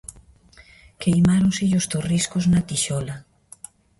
Queimáronselle 1.01 1.79
os 1.81 1.89
torriscos 1.93 2.43
na 2.51 2.61
tixola. 2.67 3.15